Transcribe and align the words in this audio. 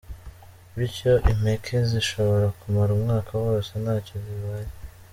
Bityo 0.77 1.13
impeke 1.31 1.75
zishobora 1.89 2.47
kumara 2.59 2.91
umwaka 2.97 3.31
wose 3.45 3.71
ntacyo 3.83 4.15
zibaye. 4.25 4.69